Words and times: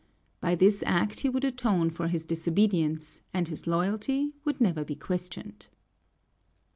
By 0.39 0.55
this 0.55 0.83
act 0.87 1.19
he 1.19 1.29
would 1.29 1.45
atone 1.45 1.91
for 1.91 2.07
his 2.07 2.25
disobedience, 2.25 3.21
and 3.35 3.47
his 3.47 3.67
loyalty 3.67 4.33
would 4.43 4.59
never 4.59 4.83
be 4.83 4.95
questioned. 4.95 5.67